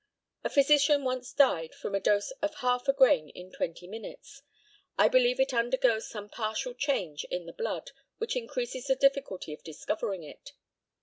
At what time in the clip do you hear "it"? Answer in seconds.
5.39-5.53, 10.23-10.53